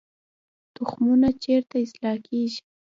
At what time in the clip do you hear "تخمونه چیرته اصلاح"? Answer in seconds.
0.75-2.15